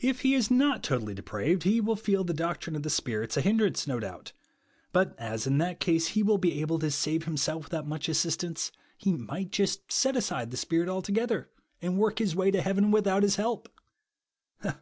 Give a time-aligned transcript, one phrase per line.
[0.00, 3.36] Jf he is oiot totally de praved, he will feel the doctrine of the Spirit's
[3.36, 4.32] a hindrance, no ,doubt;
[4.90, 7.86] but as, in that .case, he will be able to save himself THE ^VANT OF
[7.88, 8.24] rO\VEn, TO BELIEVE.
[8.40, 11.50] 137 witlioiib much assistance, he might just set aside the Spirit altogether,
[11.82, 13.68] and work his way to heaven without his help